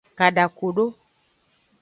[0.17, 0.85] Kadakodo.